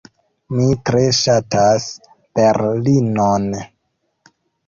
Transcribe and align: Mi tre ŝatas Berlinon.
Mi 0.59 0.63
tre 0.89 1.01
ŝatas 1.17 1.85
Berlinon. 2.39 3.45